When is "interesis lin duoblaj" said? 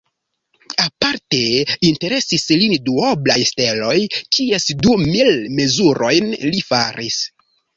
1.89-3.37